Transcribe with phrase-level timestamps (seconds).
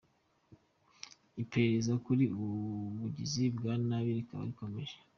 [1.43, 2.57] Iperereza kuri ubu
[2.99, 4.95] bugizi bwa nabi rikaba rikomeje.